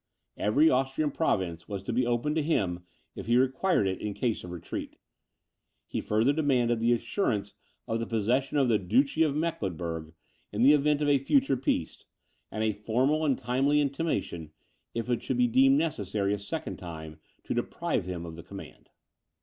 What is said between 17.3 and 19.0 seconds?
to deprive him of the command.